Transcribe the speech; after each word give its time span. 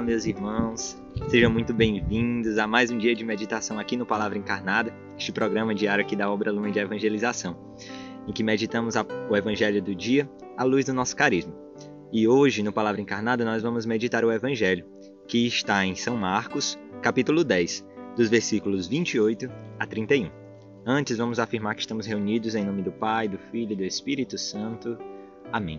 Olá, 0.00 0.06
meus 0.06 0.24
irmãos. 0.24 0.98
Sejam 1.28 1.50
muito 1.50 1.74
bem-vindos 1.74 2.56
a 2.56 2.66
mais 2.66 2.90
um 2.90 2.96
dia 2.96 3.14
de 3.14 3.22
meditação 3.22 3.78
aqui 3.78 3.98
no 3.98 4.06
Palavra 4.06 4.38
Encarnada, 4.38 4.94
este 5.18 5.30
programa 5.30 5.74
diário 5.74 6.02
aqui 6.02 6.16
da 6.16 6.30
obra 6.30 6.50
Lumen 6.50 6.72
de 6.72 6.78
Evangelização, 6.78 7.54
em 8.26 8.32
que 8.32 8.42
meditamos 8.42 8.94
o 9.28 9.36
Evangelho 9.36 9.82
do 9.82 9.94
dia 9.94 10.26
à 10.56 10.64
luz 10.64 10.86
do 10.86 10.94
nosso 10.94 11.14
carisma. 11.14 11.52
E 12.10 12.26
hoje, 12.26 12.62
no 12.62 12.72
Palavra 12.72 12.98
Encarnada, 12.98 13.44
nós 13.44 13.62
vamos 13.62 13.84
meditar 13.84 14.24
o 14.24 14.32
Evangelho, 14.32 14.86
que 15.28 15.46
está 15.46 15.84
em 15.84 15.94
São 15.94 16.16
Marcos, 16.16 16.78
capítulo 17.02 17.44
10, 17.44 17.86
dos 18.16 18.30
versículos 18.30 18.88
28 18.88 19.50
a 19.78 19.86
31. 19.86 20.30
Antes, 20.86 21.18
vamos 21.18 21.38
afirmar 21.38 21.74
que 21.74 21.82
estamos 21.82 22.06
reunidos 22.06 22.54
em 22.54 22.64
nome 22.64 22.80
do 22.80 22.90
Pai, 22.90 23.28
do 23.28 23.36
Filho 23.36 23.72
e 23.72 23.76
do 23.76 23.84
Espírito 23.84 24.38
Santo. 24.38 24.96
Amém. 25.52 25.78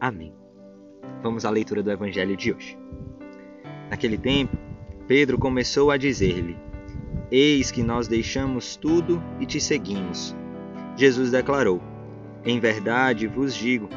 Amém. 0.00 0.34
Vamos 1.22 1.46
à 1.46 1.50
leitura 1.50 1.82
do 1.82 1.90
Evangelho 1.90 2.36
de 2.36 2.52
hoje. 2.52 2.78
Naquele 3.90 4.18
tempo, 4.18 4.56
Pedro 5.08 5.38
começou 5.38 5.90
a 5.90 5.96
dizer-lhe: 5.96 6.56
Eis 7.30 7.70
que 7.70 7.82
nós 7.82 8.06
deixamos 8.06 8.76
tudo 8.76 9.22
e 9.40 9.46
te 9.46 9.58
seguimos. 9.58 10.36
Jesus 10.96 11.30
declarou: 11.30 11.80
Em 12.44 12.60
verdade 12.60 13.26
vos 13.26 13.54
digo 13.54 13.88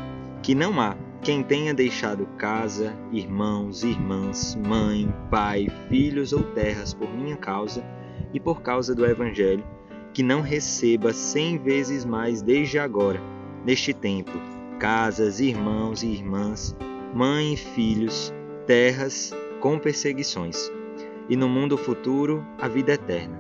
que 0.41 0.55
não 0.55 0.79
há 0.79 0.95
quem 1.21 1.43
tenha 1.43 1.73
deixado 1.73 2.25
casa, 2.37 2.95
irmãos, 3.11 3.83
irmãs, 3.83 4.55
mãe, 4.55 5.13
pai, 5.29 5.67
filhos 5.89 6.31
ou 6.31 6.43
terras 6.43 6.93
por 6.93 7.13
minha 7.13 7.35
causa 7.35 7.83
e 8.33 8.39
por 8.39 8.61
causa 8.61 8.95
do 8.95 9.05
Evangelho, 9.05 9.63
que 10.13 10.23
não 10.23 10.39
receba 10.39 11.11
cem 11.11 11.57
vezes 11.57 12.05
mais 12.05 12.41
desde 12.41 12.79
agora, 12.79 13.19
neste 13.65 13.93
tempo, 13.93 14.31
casas, 14.79 15.41
irmãos 15.41 16.03
e 16.03 16.07
irmãs, 16.07 16.73
mãe 17.13 17.53
e 17.53 17.57
filhos, 17.57 18.33
terras 18.65 19.35
com 19.59 19.77
perseguições, 19.77 20.71
e 21.27 21.35
no 21.35 21.49
mundo 21.49 21.77
futuro 21.77 22.45
a 22.57 22.67
vida 22.69 22.93
eterna. 22.93 23.37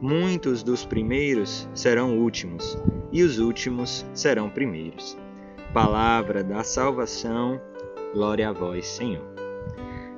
Muitos 0.00 0.64
dos 0.64 0.84
primeiros 0.84 1.68
serão 1.72 2.18
últimos, 2.18 2.76
e 3.12 3.22
os 3.22 3.38
últimos 3.38 4.04
serão 4.12 4.50
primeiros. 4.50 5.16
Palavra 5.72 6.42
da 6.42 6.64
salvação, 6.64 7.60
glória 8.12 8.48
a 8.48 8.52
vós, 8.52 8.88
Senhor. 8.88 9.24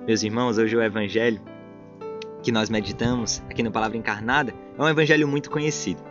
Meus 0.07 0.23
irmãos, 0.23 0.57
hoje 0.57 0.75
o 0.75 0.83
Evangelho 0.83 1.43
que 2.43 2.51
nós 2.51 2.71
meditamos 2.71 3.43
aqui 3.51 3.63
no 3.63 3.71
Palavra 3.71 3.99
Encarnada 3.99 4.55
é 4.79 4.83
um 4.83 4.89
Evangelho 4.89 5.29
muito 5.29 5.51
conhecido. 5.51 6.03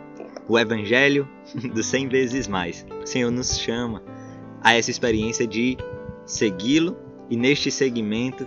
O 0.46 0.56
Evangelho 0.56 1.28
dos 1.74 1.86
100 1.86 2.08
vezes 2.08 2.46
mais. 2.46 2.86
O 3.02 3.06
Senhor 3.06 3.32
nos 3.32 3.58
chama 3.58 4.00
a 4.62 4.74
essa 4.74 4.90
experiência 4.90 5.46
de 5.46 5.76
segui-lo 6.24 6.96
e 7.30 7.36
neste 7.36 7.70
segmento 7.70 8.46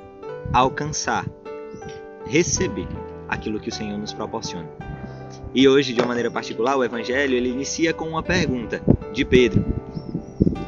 alcançar, 0.53 1.25
receber 2.25 2.87
aquilo 3.27 3.59
que 3.59 3.69
o 3.69 3.71
Senhor 3.71 3.97
nos 3.97 4.13
proporciona. 4.13 4.69
E 5.53 5.67
hoje, 5.67 5.93
de 5.93 5.99
uma 5.99 6.07
maneira 6.07 6.31
particular, 6.31 6.77
o 6.77 6.83
Evangelho 6.83 7.35
ele 7.35 7.49
inicia 7.49 7.93
com 7.93 8.07
uma 8.07 8.23
pergunta 8.23 8.81
de 9.13 9.25
Pedro. 9.25 9.65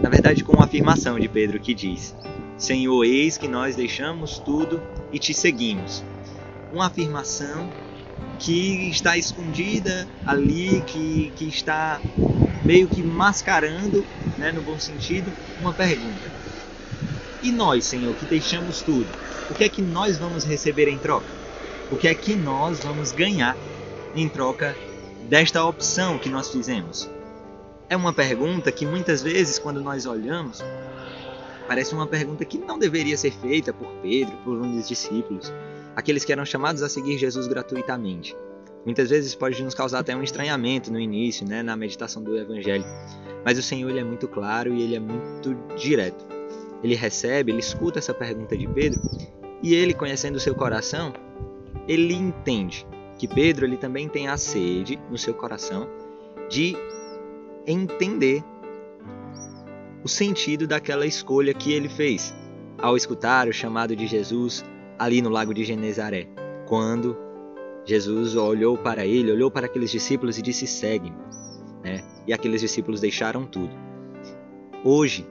Na 0.01 0.09
verdade, 0.09 0.43
com 0.43 0.53
uma 0.53 0.65
afirmação 0.65 1.19
de 1.19 1.27
Pedro 1.27 1.59
que 1.59 1.73
diz: 1.73 2.15
Senhor, 2.57 3.03
eis 3.03 3.37
que 3.37 3.47
nós 3.47 3.75
deixamos 3.75 4.39
tudo 4.39 4.81
e 5.11 5.19
te 5.19 5.33
seguimos. 5.33 6.03
Uma 6.73 6.87
afirmação 6.87 7.69
que 8.39 8.89
está 8.89 9.17
escondida 9.17 10.07
ali, 10.25 10.81
que, 10.87 11.31
que 11.35 11.47
está 11.47 12.01
meio 12.63 12.87
que 12.87 13.01
mascarando, 13.03 14.05
né, 14.37 14.51
no 14.51 14.61
bom 14.61 14.79
sentido, 14.79 15.31
uma 15.59 15.73
pergunta. 15.73 16.31
E 17.41 17.51
nós, 17.51 17.85
Senhor, 17.85 18.15
que 18.15 18.25
deixamos 18.25 18.81
tudo, 18.81 19.07
o 19.49 19.53
que 19.53 19.63
é 19.63 19.69
que 19.69 19.81
nós 19.81 20.17
vamos 20.17 20.45
receber 20.45 20.87
em 20.87 20.97
troca? 20.97 21.27
O 21.91 21.97
que 21.97 22.07
é 22.07 22.15
que 22.15 22.35
nós 22.35 22.79
vamos 22.79 23.11
ganhar 23.11 23.57
em 24.15 24.29
troca 24.29 24.75
desta 25.29 25.63
opção 25.65 26.17
que 26.17 26.29
nós 26.29 26.49
fizemos? 26.49 27.09
É 27.89 27.97
uma 27.97 28.13
pergunta 28.13 28.71
que 28.71 28.85
muitas 28.85 29.21
vezes, 29.21 29.59
quando 29.59 29.81
nós 29.81 30.05
olhamos, 30.05 30.63
parece 31.67 31.93
uma 31.93 32.07
pergunta 32.07 32.45
que 32.45 32.57
não 32.57 32.79
deveria 32.79 33.17
ser 33.17 33.31
feita 33.33 33.73
por 33.73 33.87
Pedro, 34.01 34.35
por 34.37 34.57
um 34.57 34.75
dos 34.75 34.87
discípulos, 34.87 35.51
aqueles 35.95 36.23
que 36.23 36.31
eram 36.31 36.45
chamados 36.45 36.81
a 36.81 36.89
seguir 36.89 37.17
Jesus 37.17 37.45
gratuitamente. 37.47 38.35
Muitas 38.85 39.09
vezes 39.09 39.33
pode 39.33 39.63
nos 39.63 39.73
causar 39.73 39.99
até 39.99 40.15
um 40.15 40.23
estranhamento 40.23 40.91
no 40.91 40.99
início, 40.99 41.47
né, 41.47 41.63
na 41.63 41.75
meditação 41.75 42.21
do 42.21 42.37
Evangelho. 42.37 42.83
Mas 43.45 43.57
o 43.57 43.61
Senhor 43.61 43.89
ele 43.89 43.99
é 43.99 44.03
muito 44.03 44.27
claro 44.27 44.73
e 44.73 44.81
ele 44.81 44.95
é 44.95 44.99
muito 44.99 45.55
direto. 45.77 46.25
Ele 46.83 46.95
recebe, 46.95 47.51
ele 47.51 47.59
escuta 47.59 47.99
essa 47.99 48.13
pergunta 48.13 48.57
de 48.57 48.67
Pedro 48.67 49.01
e 49.61 49.73
ele, 49.73 49.93
conhecendo 49.93 50.35
o 50.35 50.39
seu 50.39 50.53
coração, 50.53 51.13
ele 51.87 52.13
entende 52.13 52.85
que 53.17 53.27
Pedro 53.27 53.65
ele 53.65 53.77
também 53.77 54.09
tem 54.09 54.27
a 54.27 54.37
sede 54.37 54.99
no 55.09 55.17
seu 55.17 55.33
coração 55.33 55.87
de 56.49 56.75
entender 57.65 58.43
o 60.03 60.09
sentido 60.09 60.67
daquela 60.67 61.05
escolha 61.05 61.53
que 61.53 61.71
ele 61.71 61.87
fez 61.87 62.35
ao 62.77 62.97
escutar 62.97 63.47
o 63.47 63.53
chamado 63.53 63.95
de 63.95 64.05
Jesus 64.05 64.65
ali 64.99 65.21
no 65.21 65.29
lago 65.29 65.53
de 65.53 65.63
Genezaré, 65.63 66.27
quando 66.67 67.17
Jesus 67.85 68.35
olhou 68.35 68.77
para 68.77 69.05
ele, 69.05 69.31
olhou 69.31 69.51
para 69.51 69.65
aqueles 69.65 69.91
discípulos 69.91 70.37
e 70.37 70.41
disse: 70.41 70.65
segue-me. 70.65 71.17
Né? 71.83 72.03
E 72.25 72.33
aqueles 72.33 72.61
discípulos 72.61 73.01
deixaram 73.01 73.45
tudo. 73.45 73.71
Hoje, 74.83 75.27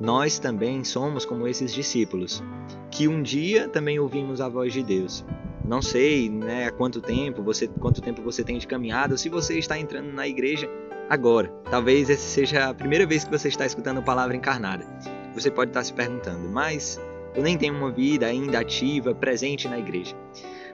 nós 0.00 0.38
também 0.38 0.84
somos 0.84 1.24
como 1.24 1.46
esses 1.46 1.72
discípulos, 1.72 2.42
que 2.90 3.08
um 3.08 3.22
dia 3.22 3.68
também 3.68 3.98
ouvimos 3.98 4.40
a 4.40 4.48
voz 4.48 4.72
de 4.72 4.82
Deus. 4.82 5.24
Não 5.64 5.82
sei 5.82 6.30
né, 6.30 6.70
quanto 6.70 7.00
tempo 7.00 7.42
você, 7.42 7.66
quanto 7.66 8.00
tempo 8.00 8.22
você 8.22 8.44
tem 8.44 8.58
de 8.58 8.66
caminhada, 8.66 9.16
se 9.16 9.28
você 9.28 9.58
está 9.58 9.78
entrando 9.78 10.12
na 10.12 10.26
igreja 10.26 10.68
agora. 11.10 11.48
Talvez 11.70 12.08
essa 12.08 12.22
seja 12.22 12.68
a 12.68 12.74
primeira 12.74 13.06
vez 13.06 13.24
que 13.24 13.30
você 13.30 13.48
está 13.48 13.66
escutando 13.66 13.98
a 13.98 14.02
palavra 14.02 14.36
encarnada. 14.36 14.86
Você 15.34 15.50
pode 15.50 15.70
estar 15.70 15.84
se 15.84 15.92
perguntando, 15.92 16.48
mas 16.48 17.00
eu 17.34 17.42
nem 17.42 17.58
tenho 17.58 17.74
uma 17.74 17.90
vida 17.90 18.26
ainda 18.26 18.60
ativa, 18.60 19.14
presente 19.14 19.68
na 19.68 19.78
igreja. 19.78 20.16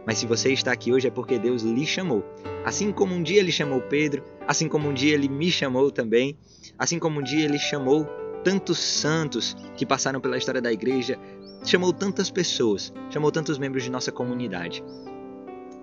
Mas 0.06 0.19
se 0.19 0.26
você 0.26 0.53
está 0.53 0.72
aqui 0.72 0.92
hoje 0.92 1.09
é 1.09 1.10
porque 1.10 1.38
Deus 1.38 1.62
lhe 1.62 1.87
chamou. 1.87 2.25
Assim 2.65 2.92
como 2.92 3.15
um 3.15 3.22
dia 3.22 3.41
ele 3.41 3.53
chamou 3.53 3.81
Pedro, 3.81 4.22
assim 4.47 4.69
como 4.69 4.88
um 4.88 4.94
dia 4.94 5.15
ele 5.15 5.28
me 5.28 5.50
chamou 5.50 5.91
também, 5.91 6.37
assim 6.78 6.98
como 6.98 7.20
um 7.20 7.22
dia 7.22 7.44
ele 7.44 7.59
chamou 7.59 8.06
tantos 8.43 8.78
santos 8.78 9.56
que 9.76 9.87
passaram 9.87 10.20
pela 10.20 10.37
história 10.37 10.60
da 10.60 10.72
igreja, 10.72 11.19
chamou 11.64 11.93
tantas 11.93 12.31
pessoas, 12.31 12.93
chamou 13.10 13.32
tantos 13.32 13.59
membros 13.59 13.82
de 13.82 13.91
nossa 13.91 14.12
comunidade. 14.12 14.84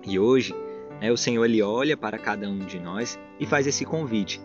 E 0.06 0.18
hoje, 0.18 0.54
né, 1.00 1.10
o 1.10 1.16
Senhor 1.16 1.44
ele 1.44 1.60
olha 1.60 1.96
para 1.96 2.18
cada 2.18 2.48
um 2.48 2.60
de 2.60 2.78
nós 2.78 3.18
e 3.40 3.46
faz 3.46 3.66
esse 3.66 3.84
convite. 3.84 4.40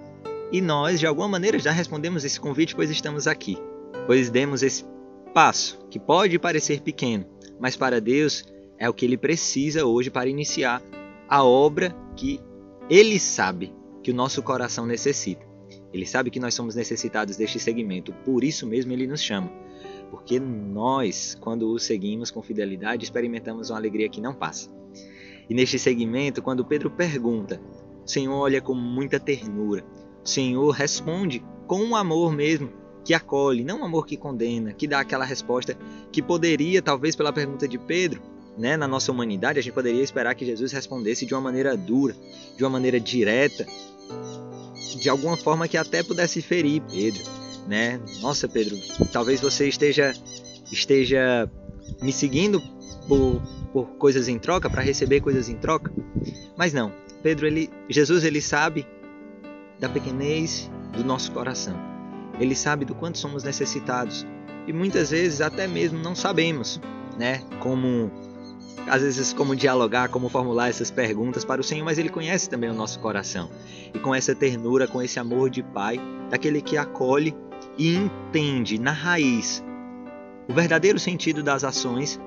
E 0.52 0.62
nós, 0.62 1.00
de 1.00 1.06
alguma 1.06 1.28
maneira, 1.28 1.60
já 1.60 1.72
respondemos 1.72 2.24
esse 2.24 2.40
convite, 2.40 2.75
pois 2.75 2.90
estamos 2.90 3.28
aqui. 3.28 3.57
Pois 4.06 4.30
demos 4.30 4.63
esse 4.63 4.86
passo, 5.34 5.78
que 5.90 6.00
pode 6.00 6.40
parecer 6.40 6.81
pequeno, 6.81 7.25
mas 7.60 7.75
para 7.75 8.01
Deus 8.01 8.44
é 8.77 8.89
o 8.89 8.94
que 8.94 9.06
ele 9.06 9.18
precisa 9.18 9.85
hoje 9.85 10.09
para 10.09 10.29
iniciar 10.29 10.81
a 11.27 11.44
obra 11.44 11.95
que 12.15 12.39
ele 12.89 13.19
sabe 13.19 13.74
que 14.01 14.12
o 14.12 14.13
nosso 14.13 14.41
coração 14.41 14.85
necessita. 14.85 15.45
Ele 15.94 16.06
sabe 16.06 16.29
que 16.29 16.39
nós 16.39 16.53
somos 16.53 16.75
necessitados 16.75 17.38
deste 17.38 17.59
segmento, 17.59 18.13
por 18.25 18.44
isso 18.44 18.68
mesmo 18.68 18.94
ele 18.94 19.07
nos 19.07 19.21
chama. 19.21 19.51
Porque 20.09 20.39
nós, 20.39 21.35
quando 21.39 21.69
o 21.69 21.79
seguimos 21.79 22.31
com 22.31 22.41
fidelidade, 22.41 23.03
experimentamos 23.03 23.69
uma 23.69 23.77
alegria 23.77 24.07
que 24.07 24.21
não 24.21 24.33
passa. 24.33 24.69
E 25.50 25.53
neste 25.53 25.79
segmento, 25.79 26.41
quando 26.41 26.65
Pedro 26.65 26.89
pergunta, 26.89 27.62
o 28.06 28.09
Senhor 28.09 28.35
olha 28.35 28.62
com 28.62 28.74
muita 28.74 29.19
ternura. 29.19 29.83
O 30.24 30.27
Senhor 30.27 30.69
responde 30.71 31.44
com 31.65 31.81
um 31.81 31.95
amor 31.95 32.33
mesmo, 32.33 32.69
que 33.03 33.13
acolhe, 33.13 33.63
não 33.63 33.81
um 33.81 33.85
amor 33.85 34.06
que 34.06 34.18
condena, 34.18 34.74
que 34.74 34.88
dá 34.88 35.00
aquela 35.00 35.25
resposta 35.25 35.77
que 36.12 36.21
poderia, 36.21 36.81
talvez 36.81 37.15
pela 37.15 37.31
pergunta 37.31 37.68
de 37.68 37.77
Pedro, 37.77 38.21
né, 38.57 38.75
na 38.75 38.88
nossa 38.88 39.12
humanidade, 39.12 39.59
a 39.59 39.62
gente 39.62 39.74
poderia 39.74 40.04
esperar 40.04 40.33
que 40.36 40.45
Jesus 40.45 40.71
respondesse 40.71 41.25
de 41.25 41.33
uma 41.33 41.42
maneira 41.42 41.77
dura, 41.77 42.15
de 42.56 42.63
uma 42.63 42.69
maneira 42.69 43.00
direta, 43.00 43.65
de 45.00 45.09
alguma 45.09 45.38
forma 45.38 45.68
que 45.68 45.77
até 45.77 46.01
pudesse 46.01 46.42
ferir 46.42 46.81
Pedro, 46.81 47.24
né? 47.68 48.00
Nossa, 48.19 48.48
Pedro, 48.48 48.75
talvez 49.12 49.39
você 49.39 49.68
esteja 49.68 50.13
esteja 50.71 51.50
me 52.01 52.12
seguindo 52.12 52.62
por, 53.07 53.42
por 53.71 53.86
coisas 53.98 54.27
em 54.27 54.38
troca, 54.38 54.69
para 54.69 54.81
receber 54.81 55.21
coisas 55.21 55.50
em 55.50 55.56
troca. 55.56 55.92
Mas 56.57 56.74
não, 56.74 56.92
Pedro, 57.24 57.48
ele, 57.48 57.69
Jesus, 57.89 58.24
ele 58.24 58.42
sabe 58.42 58.86
da 59.80 59.88
pequenez 59.88 60.69
do 60.94 61.03
nosso 61.03 61.31
coração. 61.31 61.77
Ele 62.39 62.56
sabe 62.56 62.86
do 62.86 62.94
quanto 62.94 63.18
somos 63.18 63.44
necessitados 63.44 64.25
e 64.68 64.74
muitas 64.74 65.12
vezes 65.12 65.42
até 65.42 65.68
mesmo 65.68 65.98
não 66.00 66.15
sabemos, 66.15 66.80
né, 67.18 67.42
como 67.60 68.12
às 68.85 69.01
vezes 69.01 69.33
como 69.33 69.56
dialogar, 69.56 70.09
como 70.09 70.29
formular 70.29 70.69
essas 70.69 70.91
perguntas 70.91 71.44
para 71.44 71.59
o 71.59 71.63
Senhor, 71.63 71.83
mas 71.83 71.97
ele 71.97 72.09
conhece 72.09 72.50
também 72.50 72.69
o 72.69 72.74
nosso 72.74 73.00
coração. 73.00 73.50
E 73.94 74.00
com 74.00 74.13
essa 74.13 74.35
ternura, 74.35 74.88
com 74.88 75.01
esse 75.01 75.19
amor 75.19 75.50
de 75.50 75.63
pai, 75.63 76.00
daquele 76.29 76.62
que 76.62 76.77
acolhe 76.77 77.35
e 77.77 77.95
entende 77.95 78.79
na 78.79 78.91
raiz 78.91 79.63
o 80.47 80.53
verdadeiro 80.53 80.97
sentido 80.97 81.44
das 81.44 81.63
ações, 81.63 82.19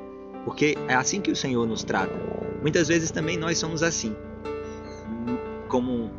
porque 0.45 0.77
é 0.89 0.95
assim 0.95 1.21
que 1.21 1.31
o 1.31 1.37
Senhor 1.37 1.67
nos 1.67 1.83
trata. 1.83 2.13
Muitas 2.61 2.89
vezes 2.89 3.11
também 3.11 3.37
nós 3.37 3.59
somos 3.59 3.83
assim. 3.83 4.15
Como 5.69 6.11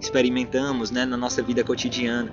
experimentamos, 0.00 0.90
né, 0.90 1.04
na 1.04 1.16
nossa 1.16 1.42
vida 1.42 1.64
cotidiana. 1.64 2.32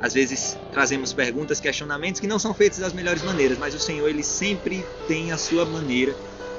Às 0.00 0.14
vezes 0.14 0.58
trazemos 0.72 1.12
perguntas, 1.12 1.60
questionamentos 1.60 2.20
que 2.20 2.26
não 2.26 2.38
são 2.38 2.52
feitos 2.52 2.80
das 2.80 2.92
melhores 2.92 3.22
maneiras, 3.22 3.56
mas 3.58 3.72
o 3.72 3.78
Senhor 3.78 4.08
ele 4.08 4.24
sempre 4.24 4.84
tem 5.06 5.30
a 5.30 5.38
sua 5.38 5.64
maneira 5.64 6.12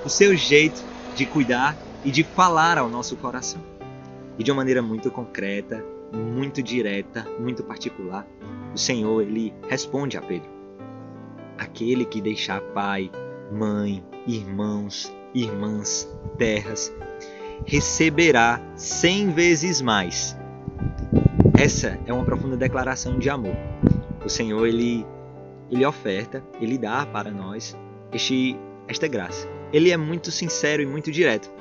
o 0.06 0.10
seu 0.10 0.36
jeito 0.36 0.84
de 1.16 1.26
cuidar 1.26 1.78
e 2.04 2.12
de 2.12 2.24
falar 2.24 2.78
ao 2.78 2.90
nosso 2.90 3.16
coração. 3.16 3.62
E 4.38 4.44
de 4.44 4.52
uma 4.52 4.58
maneira 4.58 4.82
muito 4.82 5.12
concreta, 5.12 5.84
muito 6.12 6.62
direta, 6.62 7.26
muito 7.40 7.64
particular, 7.64 8.28
o 8.74 8.78
Senhor 8.78 9.22
ele 9.22 9.54
responde 9.70 10.18
a 10.18 10.22
Pedro: 10.22 10.50
Aquele 11.58 12.06
que 12.06 12.22
deixar 12.22 12.62
pai, 12.62 13.12
mãe, 13.52 14.04
irmãos, 14.28 15.14
irmãs, 15.34 16.10
terras, 16.38 16.94
receberá 17.66 18.60
cem 18.76 19.32
vezes 19.32 19.82
mais. 19.82 20.38
Essa 21.58 22.00
é 22.06 22.14
uma 22.14 22.26
profunda 22.26 22.58
declaração 22.58 23.20
de 23.20 23.30
amor. 23.30 23.56
O 24.26 24.30
Senhor 24.30 24.66
ele 24.66 25.06
ele 25.72 25.86
oferta, 25.86 26.44
ele 26.62 26.78
dá 26.78 27.06
para 27.06 27.32
nós 27.32 27.76
este 28.12 28.56
esta 28.88 29.08
graça. 29.08 29.48
Ele 29.72 29.92
é 29.92 29.98
muito 29.98 30.32
sincero 30.32 30.82
e 30.82 30.86
muito 30.86 31.12
direto. 31.12 31.52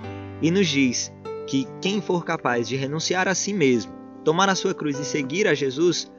E 0.40 0.50
nos 0.50 0.68
diz 0.68 1.12
que 1.46 1.66
quem 1.80 2.00
for 2.00 2.24
capaz 2.24 2.68
de 2.68 2.76
renunciar 2.76 3.28
a 3.28 3.34
si 3.34 3.52
mesmo, 3.52 3.92
tomar 4.24 4.48
a 4.48 4.54
sua 4.54 4.74
cruz 4.74 4.98
e 4.98 5.04
seguir 5.04 5.46
a 5.46 5.54
Jesus, 5.54 6.10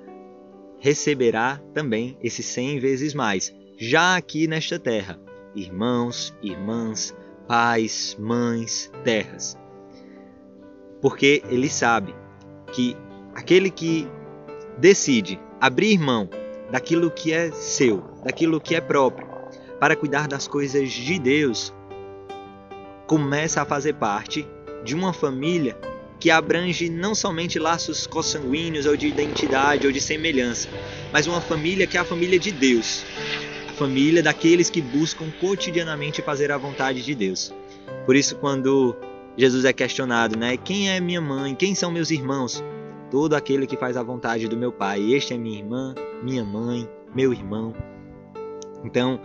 receberá 0.79 1.61
também 1.73 2.17
esses 2.21 2.45
cem 2.45 2.79
vezes 2.79 3.13
mais, 3.13 3.53
já 3.77 4.15
aqui 4.15 4.47
nesta 4.47 4.77
terra, 4.77 5.19
irmãos, 5.55 6.35
irmãs, 6.41 7.15
pais, 7.47 8.17
mães, 8.19 8.91
terras. 9.03 9.57
Porque 11.01 11.41
ele 11.49 11.69
sabe 11.69 12.13
que 12.71 12.95
aquele 13.33 13.69
que 13.69 14.07
decide 14.77 15.39
abrir 15.59 15.97
mão 15.97 16.29
daquilo 16.71 17.11
que 17.11 17.31
é 17.31 17.51
seu, 17.51 18.01
daquilo 18.23 18.59
que 18.59 18.75
é 18.75 18.81
próprio, 18.81 19.27
para 19.83 19.97
cuidar 19.97 20.29
das 20.29 20.47
coisas 20.47 20.93
de 20.93 21.19
Deus, 21.19 21.73
começa 23.05 23.61
a 23.61 23.65
fazer 23.65 23.95
parte 23.95 24.47
de 24.81 24.95
uma 24.95 25.11
família 25.11 25.77
que 26.21 26.31
abrange 26.31 26.87
não 26.89 27.13
somente 27.13 27.59
laços 27.59 28.07
consanguíneos 28.07 28.85
ou 28.85 28.95
de 28.95 29.07
identidade 29.07 29.85
ou 29.85 29.91
de 29.91 29.99
semelhança, 29.99 30.69
mas 31.11 31.27
uma 31.27 31.41
família 31.41 31.85
que 31.85 31.97
é 31.97 31.99
a 31.99 32.05
família 32.05 32.39
de 32.39 32.49
Deus, 32.49 33.03
a 33.67 33.73
família 33.73 34.23
daqueles 34.23 34.69
que 34.69 34.81
buscam 34.81 35.29
cotidianamente 35.41 36.21
fazer 36.21 36.49
a 36.49 36.57
vontade 36.57 37.03
de 37.03 37.13
Deus. 37.13 37.53
Por 38.05 38.15
isso, 38.15 38.37
quando 38.37 38.95
Jesus 39.35 39.65
é 39.65 39.73
questionado, 39.73 40.39
né? 40.39 40.55
Quem 40.55 40.91
é 40.91 41.01
minha 41.01 41.19
mãe? 41.19 41.55
Quem 41.55 41.75
são 41.75 41.91
meus 41.91 42.09
irmãos? 42.09 42.63
Todo 43.11 43.33
aquele 43.33 43.67
que 43.67 43.75
faz 43.75 43.97
a 43.97 44.01
vontade 44.01 44.47
do 44.47 44.55
meu 44.55 44.71
Pai. 44.71 45.11
Este 45.11 45.33
é 45.33 45.37
minha 45.37 45.59
irmã, 45.59 45.93
minha 46.23 46.45
mãe, 46.45 46.89
meu 47.13 47.33
irmão. 47.33 47.75
Então, 48.81 49.19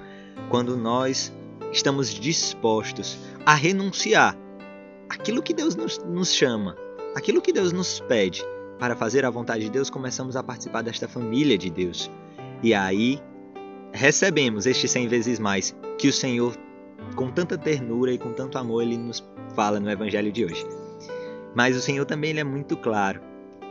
quando 0.49 0.77
nós 0.77 1.33
estamos 1.73 2.11
dispostos 2.13 3.19
a 3.45 3.55
renunciar 3.55 4.37
aquilo 5.09 5.43
que 5.43 5.53
Deus 5.53 5.75
nos, 5.75 5.99
nos 5.99 6.33
chama, 6.33 6.77
aquilo 7.15 7.41
que 7.41 7.53
Deus 7.53 7.73
nos 7.73 8.01
pede 8.01 8.45
para 8.79 8.97
fazer 8.97 9.25
a 9.25 9.31
vontade 9.31 9.65
de 9.65 9.71
Deus, 9.71 9.91
começamos 9.91 10.37
a 10.37 10.43
participar 10.43 10.83
desta 10.83 11.09
família 11.09 11.59
de 11.59 11.71
Deus. 11.71 12.11
E 12.63 12.73
aí 12.75 13.21
recebemos 13.93 14.67
este 14.67 14.87
cem 14.87 15.09
vezes 15.09 15.39
mais 15.39 15.75
que 15.99 16.09
o 16.09 16.13
Senhor, 16.13 16.57
com 17.17 17.31
tanta 17.31 17.59
ternura 17.59 18.13
e 18.13 18.19
com 18.19 18.33
tanto 18.33 18.59
amor, 18.59 18.83
ele 18.83 18.97
nos 18.97 19.27
fala 19.55 19.81
no 19.81 19.91
Evangelho 19.91 20.31
de 20.31 20.45
hoje. 20.45 20.65
Mas 21.55 21.77
o 21.77 21.81
Senhor 21.81 22.05
também 22.05 22.31
ele 22.31 22.41
é 22.41 22.45
muito 22.45 22.77
claro. 22.77 23.21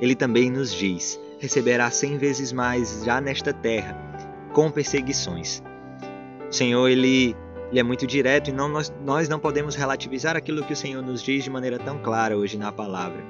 Ele 0.01 0.15
também 0.15 0.51
nos 0.51 0.73
diz: 0.73 1.19
receberá 1.39 1.89
cem 1.89 2.17
vezes 2.17 2.51
mais 2.51 3.03
já 3.03 3.21
nesta 3.21 3.53
terra, 3.53 3.95
com 4.53 4.69
perseguições. 4.69 5.63
O 6.49 6.53
Senhor 6.53 6.87
ele 6.87 7.35
ele 7.69 7.79
é 7.79 7.83
muito 7.83 8.07
direto 8.07 8.49
e 8.49 8.53
não, 8.53 8.69
nós, 8.69 8.93
nós 9.03 9.27
não 9.27 9.39
podemos 9.39 9.75
relativizar 9.75 10.37
aquilo 10.37 10.63
que 10.63 10.71
o 10.71 10.75
Senhor 10.75 11.01
nos 11.01 11.21
diz 11.21 11.43
de 11.43 11.49
maneira 11.49 11.77
tão 11.77 11.99
clara 11.99 12.37
hoje 12.37 12.57
na 12.57 12.71
palavra. 12.71 13.21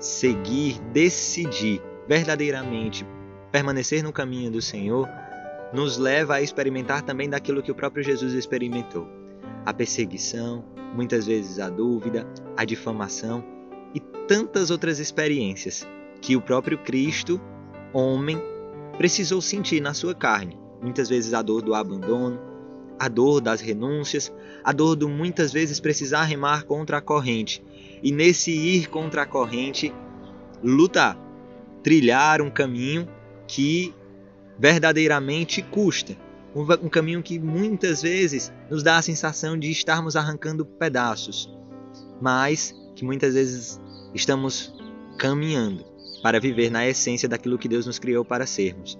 Seguir, 0.00 0.80
decidir 0.92 1.80
verdadeiramente 2.08 3.06
permanecer 3.52 4.02
no 4.02 4.12
caminho 4.12 4.50
do 4.50 4.60
Senhor 4.60 5.08
nos 5.72 5.96
leva 5.96 6.34
a 6.34 6.42
experimentar 6.42 7.02
também 7.02 7.28
daquilo 7.28 7.62
que 7.62 7.70
o 7.70 7.74
próprio 7.74 8.02
Jesus 8.02 8.32
experimentou: 8.32 9.06
a 9.64 9.72
perseguição, 9.72 10.64
muitas 10.94 11.26
vezes 11.26 11.58
a 11.58 11.68
dúvida, 11.68 12.26
a 12.56 12.64
difamação 12.64 13.44
e 13.94 14.00
tantas 14.00 14.70
outras 14.70 14.98
experiências 14.98 15.86
que 16.20 16.36
o 16.36 16.40
próprio 16.40 16.78
Cristo, 16.78 17.40
homem, 17.92 18.40
precisou 18.96 19.40
sentir 19.40 19.80
na 19.80 19.94
sua 19.94 20.14
carne. 20.14 20.58
Muitas 20.82 21.08
vezes 21.08 21.34
a 21.34 21.42
dor 21.42 21.62
do 21.62 21.74
abandono, 21.74 22.47
a 22.98 23.08
dor 23.08 23.40
das 23.40 23.60
renúncias, 23.60 24.32
a 24.64 24.72
dor 24.72 24.96
do 24.96 25.08
muitas 25.08 25.52
vezes 25.52 25.80
precisar 25.80 26.24
remar 26.24 26.64
contra 26.64 26.98
a 26.98 27.00
corrente. 27.00 27.62
E 28.02 28.10
nesse 28.10 28.50
ir 28.50 28.88
contra 28.88 29.22
a 29.22 29.26
corrente, 29.26 29.92
lutar, 30.62 31.18
trilhar 31.82 32.42
um 32.42 32.50
caminho 32.50 33.08
que 33.46 33.94
verdadeiramente 34.58 35.62
custa. 35.62 36.16
Um 36.54 36.88
caminho 36.88 37.22
que 37.22 37.38
muitas 37.38 38.02
vezes 38.02 38.52
nos 38.70 38.82
dá 38.82 38.96
a 38.96 39.02
sensação 39.02 39.56
de 39.56 39.70
estarmos 39.70 40.16
arrancando 40.16 40.64
pedaços, 40.64 41.54
mas 42.20 42.74
que 42.96 43.04
muitas 43.04 43.34
vezes 43.34 43.80
estamos 44.14 44.74
caminhando 45.18 45.84
para 46.22 46.40
viver 46.40 46.70
na 46.70 46.86
essência 46.88 47.28
daquilo 47.28 47.58
que 47.58 47.68
Deus 47.68 47.86
nos 47.86 47.98
criou 47.98 48.24
para 48.24 48.46
sermos. 48.46 48.98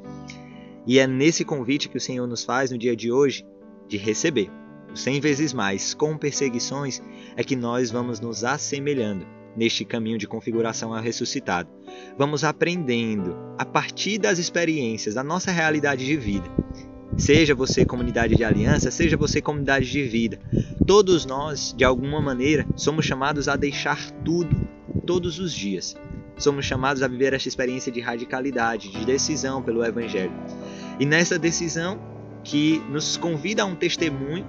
E 0.86 0.98
é 0.98 1.06
nesse 1.06 1.44
convite 1.44 1.88
que 1.88 1.96
o 1.96 2.00
Senhor 2.00 2.26
nos 2.26 2.44
faz 2.44 2.70
no 2.70 2.78
dia 2.78 2.94
de 2.94 3.10
hoje 3.10 3.44
de 3.88 3.96
receber. 3.96 4.50
Cem 4.94 5.20
vezes 5.20 5.52
mais, 5.52 5.94
com 5.94 6.16
perseguições, 6.16 7.02
é 7.36 7.44
que 7.44 7.56
nós 7.56 7.90
vamos 7.90 8.20
nos 8.20 8.44
assemelhando 8.44 9.26
neste 9.56 9.84
caminho 9.84 10.18
de 10.18 10.26
configuração 10.26 10.94
ao 10.94 11.02
ressuscitado. 11.02 11.68
Vamos 12.16 12.44
aprendendo 12.44 13.36
a 13.58 13.64
partir 13.64 14.18
das 14.18 14.38
experiências 14.38 15.14
da 15.14 15.24
nossa 15.24 15.50
realidade 15.50 16.06
de 16.06 16.16
vida. 16.16 16.48
Seja 17.16 17.54
você 17.54 17.84
comunidade 17.84 18.36
de 18.36 18.44
aliança, 18.44 18.90
seja 18.90 19.16
você 19.16 19.42
comunidade 19.42 19.90
de 19.90 20.04
vida, 20.04 20.38
todos 20.86 21.26
nós, 21.26 21.74
de 21.76 21.84
alguma 21.84 22.20
maneira, 22.20 22.64
somos 22.76 23.04
chamados 23.04 23.48
a 23.48 23.56
deixar 23.56 24.10
tudo 24.24 24.56
todos 25.04 25.38
os 25.40 25.52
dias. 25.52 25.96
Somos 26.36 26.64
chamados 26.64 27.02
a 27.02 27.08
viver 27.08 27.32
esta 27.32 27.48
experiência 27.48 27.90
de 27.90 28.00
radicalidade, 28.00 28.92
de 28.92 29.04
decisão 29.04 29.60
pelo 29.60 29.84
Evangelho. 29.84 30.32
E 31.00 31.04
nessa 31.04 31.36
decisão, 31.36 31.98
que 32.44 32.78
nos 32.90 33.16
convida 33.16 33.62
a 33.62 33.66
um 33.66 33.74
testemunho, 33.74 34.46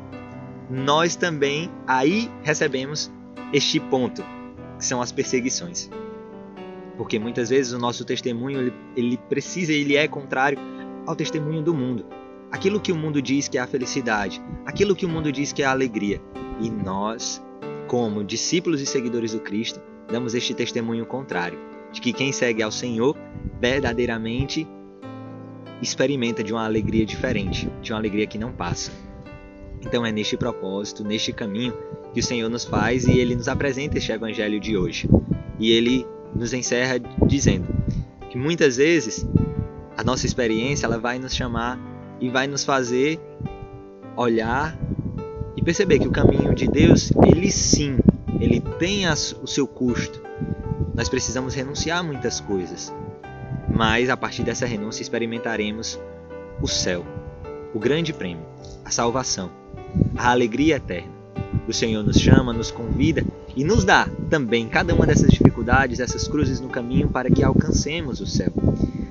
nós 0.70 1.16
também 1.16 1.70
aí 1.88 2.30
recebemos 2.44 3.12
este 3.52 3.80
ponto, 3.80 4.24
que 4.78 4.86
são 4.86 5.02
as 5.02 5.12
perseguições. 5.12 5.90
Porque 6.96 7.18
muitas 7.18 7.50
vezes 7.50 7.74
o 7.74 7.80
nosso 7.80 8.06
testemunho 8.06 8.60
ele, 8.60 8.74
ele 8.96 9.18
precisa, 9.18 9.74
ele 9.74 9.96
é 9.96 10.08
contrário 10.08 10.60
ao 11.08 11.16
testemunho 11.16 11.62
do 11.62 11.74
mundo. 11.74 12.06
Aquilo 12.52 12.80
que 12.80 12.92
o 12.92 12.96
mundo 12.96 13.22
diz 13.22 13.48
que 13.48 13.58
é 13.58 13.62
a 13.62 13.68
felicidade, 13.68 14.42
aquilo 14.66 14.96
que 14.96 15.06
o 15.06 15.10
mundo 15.10 15.32
diz 15.32 15.52
que 15.52 15.64
é 15.64 15.66
a 15.66 15.72
alegria. 15.72 16.22
E 16.60 16.70
nós, 16.70 17.42
como 17.88 18.24
discípulos 18.24 18.82
e 18.82 18.86
seguidores 18.86 19.34
do 19.34 19.40
Cristo, 19.40 19.80
damos 20.12 20.34
este 20.34 20.54
testemunho 20.54 21.06
contrário, 21.06 21.60
de 21.92 22.02
que 22.02 22.12
quem 22.12 22.32
segue 22.32 22.62
ao 22.62 22.72
Senhor 22.72 23.16
verdadeiramente 23.62 24.68
experimenta 25.82 26.44
de 26.44 26.54
uma 26.54 26.66
alegria 26.66 27.06
diferente, 27.06 27.70
de 27.82 27.92
uma 27.92 28.00
alegria 28.00 28.28
que 28.28 28.38
não 28.38 28.52
passa. 28.52 28.92
Então 29.82 30.06
é 30.06 30.12
neste 30.12 30.36
propósito, 30.36 31.04
neste 31.04 31.32
caminho 31.32 31.74
que 32.14 32.20
o 32.20 32.24
Senhor 32.24 32.50
nos 32.50 32.66
faz 32.66 33.06
e 33.06 33.18
ele 33.18 33.36
nos 33.36 33.48
apresenta 33.48 33.98
este 33.98 34.12
evangelho 34.12 34.60
de 34.60 34.78
hoje. 34.78 35.10
E 35.58 35.72
ele 35.72 36.06
nos 36.36 36.54
encerra 36.54 37.00
dizendo 37.26 37.68
que 38.30 38.38
muitas 38.38 38.78
vezes 38.78 39.26
a 39.98 40.04
nossa 40.04 40.26
experiência 40.26 40.86
ela 40.86 40.98
vai 40.98 41.20
nos 41.20 41.36
chamar 41.36 41.80
e 42.20 42.30
vai 42.30 42.48
nos 42.48 42.64
fazer 42.64 43.20
olhar 44.16 44.78
e 45.56 45.62
perceber 45.62 46.00
que 46.00 46.08
o 46.08 46.12
caminho 46.12 46.54
de 46.54 46.68
Deus, 46.68 47.12
ele 47.26 47.52
sim, 47.52 47.98
ele 48.40 48.62
tem 48.80 49.06
o 49.08 49.48
seu 49.48 49.68
custo. 49.68 50.22
Nós 50.96 51.10
precisamos 51.10 51.54
renunciar 51.54 52.00
a 52.00 52.04
muitas 52.04 52.40
coisas, 52.40 52.94
mas 53.74 54.10
a 54.10 54.18
partir 54.18 54.44
dessa 54.44 54.66
renúncia 54.66 55.02
experimentaremos 55.02 56.00
o 56.62 56.68
céu, 56.68 57.06
o 57.74 57.80
grande 57.80 58.14
prêmio, 58.14 58.44
a 58.84 58.92
salvação, 58.92 59.50
a 60.18 60.32
alegria 60.32 60.76
eterna. 60.76 61.20
O 61.68 61.74
Senhor 61.74 62.04
nos 62.04 62.18
chama, 62.18 62.52
nos 62.52 62.72
convida 62.72 63.24
e 63.56 63.64
nos 63.64 63.84
dá 63.84 64.08
também 64.30 64.68
cada 64.68 64.94
uma 64.94 65.06
dessas 65.06 65.30
dificuldades, 65.30 66.00
essas 66.00 66.28
cruzes 66.28 66.60
no 66.60 66.70
caminho 66.70 67.10
para 67.10 67.30
que 67.30 67.44
alcancemos 67.44 68.20
o 68.20 68.26
céu. 68.26 68.52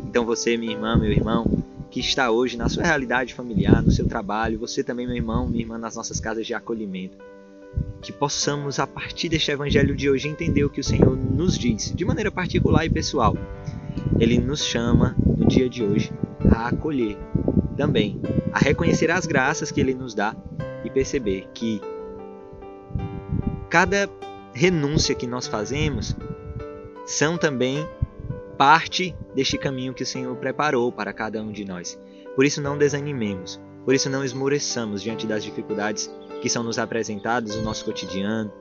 Então 0.05 0.25
você, 0.25 0.57
minha 0.57 0.73
irmã, 0.73 0.97
meu 0.97 1.12
irmão, 1.12 1.47
que 1.91 2.00
está 2.00 2.31
hoje 2.31 2.57
na 2.57 2.69
sua 2.69 2.83
realidade 2.85 3.35
familiar, 3.35 3.83
no 3.83 3.91
seu 3.91 4.07
trabalho, 4.07 4.59
você 4.59 4.83
também, 4.83 5.07
meu 5.07 5.17
irmão, 5.17 5.49
minha 5.49 5.62
irmã, 5.62 5.79
nas 5.79 5.97
nossas 5.97 6.21
casas 6.21 6.47
de 6.47 6.55
acolhimento, 6.55 7.17
que 8.00 8.12
possamos, 8.12 8.79
a 8.79 8.87
partir 8.87 9.29
deste 9.29 9.50
evangelho 9.50 9.97
de 9.97 10.09
hoje, 10.09 10.29
entender 10.29 10.65
o 10.65 10.71
que 10.71 10.81
o 10.81 10.85
Senhor 10.85 11.17
nos 11.17 11.59
diz, 11.59 11.93
de 11.95 12.05
maneira 12.05 12.31
particular 12.31 12.85
e 12.85 12.91
pessoal. 12.91 13.37
Ele 14.19 14.38
nos 14.38 14.65
chama, 14.65 15.17
no 15.25 15.47
dia 15.47 15.69
de 15.69 15.85
hoje, 15.85 16.12
a 16.50 16.69
acolher 16.69 17.17
também, 17.77 18.21
a 18.53 18.59
reconhecer 18.59 19.11
as 19.11 19.27
graças 19.27 19.71
que 19.71 19.81
Ele 19.81 19.95
nos 19.95 20.15
dá 20.15 20.35
e 20.85 20.91
perceber 20.91 21.49
que 21.55 21.81
cada 23.71 24.09
renúncia 24.53 25.15
que 25.15 25.27
nós 25.27 25.47
fazemos 25.47 26.17
são 27.07 27.38
também 27.38 27.87
parte 28.57 29.15
deste 29.35 29.57
caminho 29.57 29.95
que 29.95 30.03
o 30.03 30.07
Senhor 30.07 30.35
preparou 30.37 30.91
para 30.91 31.12
cada 31.12 31.41
um 31.41 31.53
de 31.53 31.65
nós. 31.65 31.99
Por 32.35 32.45
isso 32.45 32.61
não 32.61 32.77
desanimemos, 32.77 33.61
por 33.85 33.95
isso 33.95 34.11
não 34.11 34.25
esmoreçamos 34.25 35.03
diante 35.03 35.27
das 35.27 35.45
dificuldades 35.45 36.11
que 36.43 36.49
são 36.49 36.62
nos 36.62 36.79
apresentadas 36.79 37.57
no 37.57 37.62
nosso 37.62 37.85
cotidiano, 37.85 38.53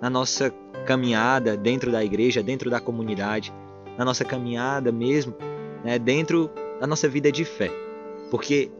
na 0.00 0.10
nossa 0.10 0.50
caminhada 0.86 1.56
dentro 1.56 1.92
da 1.92 2.02
igreja, 2.02 2.42
dentro 2.42 2.70
da 2.70 2.80
comunidade, 2.80 3.52
na 3.96 4.04
nossa 4.04 4.24
caminhada 4.24 4.90
mesmo, 4.90 5.34
né, 5.84 5.98
dentro 5.98 6.50
da 6.80 6.86
nossa 6.86 7.08
vida 7.08 7.30
de 7.30 7.44
fé. 7.44 7.70
Porque 8.30 8.70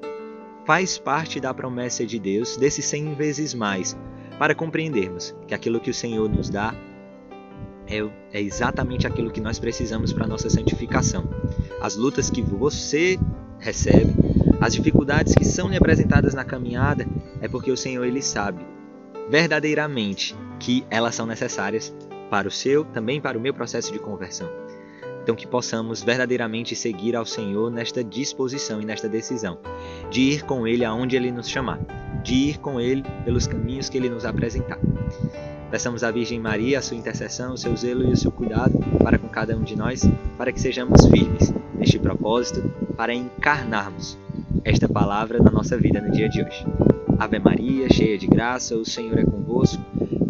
faz 0.64 0.98
parte 0.98 1.40
da 1.40 1.52
promessa 1.52 2.06
de 2.06 2.18
Deus, 2.18 2.56
desses 2.56 2.84
cem 2.84 3.14
vezes 3.14 3.54
mais, 3.54 3.96
para 4.38 4.54
compreendermos 4.54 5.34
que 5.46 5.54
aquilo 5.54 5.80
que 5.80 5.90
o 5.90 5.94
Senhor 5.94 6.28
nos 6.28 6.48
dá 6.48 6.74
é, 7.86 7.98
é 8.32 8.40
exatamente 8.40 9.06
aquilo 9.06 9.30
que 9.30 9.40
nós 9.40 9.58
precisamos 9.58 10.12
para 10.12 10.24
a 10.24 10.28
nossa 10.28 10.48
santificação. 10.48 11.28
As 11.80 11.96
lutas 11.96 12.30
que 12.30 12.40
você 12.40 13.18
recebe, 13.58 14.14
as 14.60 14.74
dificuldades 14.74 15.34
que 15.34 15.44
são 15.44 15.68
lhe 15.68 15.76
apresentadas 15.76 16.34
na 16.34 16.44
caminhada, 16.44 17.06
é 17.40 17.48
porque 17.48 17.70
o 17.70 17.76
Senhor 17.76 18.04
ele 18.04 18.22
sabe 18.22 18.64
verdadeiramente 19.28 20.34
que 20.58 20.84
elas 20.90 21.14
são 21.14 21.26
necessárias 21.26 21.94
para 22.30 22.48
o 22.48 22.50
seu, 22.50 22.84
também 22.84 23.20
para 23.20 23.36
o 23.36 23.40
meu 23.40 23.52
processo 23.52 23.92
de 23.92 23.98
conversão. 23.98 24.61
Então 25.22 25.36
que 25.36 25.46
possamos 25.46 26.02
verdadeiramente 26.02 26.74
seguir 26.74 27.14
ao 27.14 27.24
Senhor 27.24 27.70
nesta 27.70 28.02
disposição 28.02 28.80
e 28.80 28.84
nesta 28.84 29.08
decisão 29.08 29.58
de 30.10 30.20
ir 30.20 30.42
com 30.44 30.66
ele 30.66 30.84
aonde 30.84 31.16
ele 31.16 31.30
nos 31.30 31.48
chamar, 31.48 31.78
de 32.22 32.34
ir 32.34 32.58
com 32.58 32.80
ele 32.80 33.04
pelos 33.24 33.46
caminhos 33.46 33.88
que 33.88 33.96
ele 33.96 34.08
nos 34.08 34.24
apresentar. 34.24 34.78
Peçamos 35.70 36.04
à 36.04 36.10
Virgem 36.10 36.38
Maria 36.38 36.80
a 36.80 36.82
sua 36.82 36.96
intercessão, 36.96 37.54
o 37.54 37.58
seu 37.58 37.74
zelo 37.76 38.04
e 38.04 38.12
o 38.12 38.16
seu 38.16 38.30
cuidado 38.30 38.78
para 39.02 39.18
com 39.18 39.28
cada 39.28 39.56
um 39.56 39.62
de 39.62 39.74
nós, 39.74 40.02
para 40.36 40.52
que 40.52 40.60
sejamos 40.60 41.06
firmes 41.06 41.52
neste 41.74 41.98
propósito, 41.98 42.62
para 42.96 43.14
encarnarmos 43.14 44.18
esta 44.64 44.88
palavra 44.88 45.38
na 45.38 45.50
nossa 45.50 45.78
vida 45.78 46.00
no 46.00 46.10
dia 46.10 46.28
de 46.28 46.42
hoje. 46.42 46.66
Ave 47.18 47.38
Maria, 47.38 47.88
cheia 47.90 48.18
de 48.18 48.26
graça, 48.26 48.76
o 48.76 48.84
Senhor 48.84 49.18
é 49.18 49.24
convosco. 49.24 49.82